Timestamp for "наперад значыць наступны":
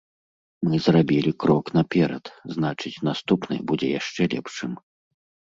1.77-3.55